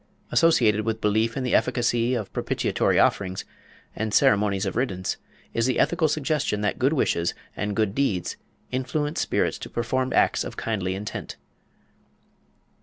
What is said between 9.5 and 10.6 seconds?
to perform acts of